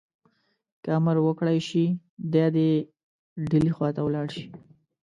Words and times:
که 0.83 0.89
امر 0.97 1.15
وکړای 1.21 1.59
شي 1.67 1.85
دی 2.33 2.45
دي 2.55 2.71
ډهلي 3.49 3.71
خواته 3.75 4.01
ولاړ 4.03 4.27
شي. 4.35 4.45